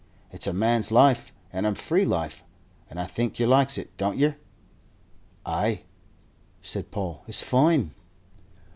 [0.31, 2.43] It's a man's life and a free life,
[2.89, 4.35] and I think yer likes it, don't yer?"
[5.45, 5.83] "Ay,"
[6.59, 7.91] said Paul, "it's foine."